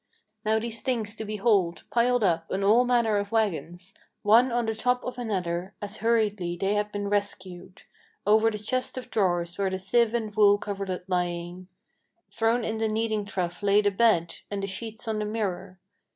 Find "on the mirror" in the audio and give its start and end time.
15.07-15.79